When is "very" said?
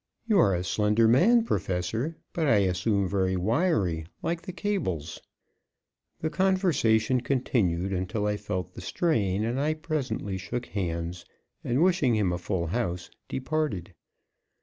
3.07-3.35